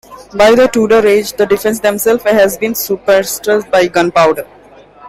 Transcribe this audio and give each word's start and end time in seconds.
By 0.33 0.55
the 0.55 0.65
Tudor 0.67 1.05
age, 1.05 1.33
the 1.33 1.45
defences 1.45 1.79
themselves 1.79 2.23
had 2.23 2.59
been 2.59 2.73
superseded 2.73 3.69
by 3.69 3.85
gunpowder. 3.87 4.47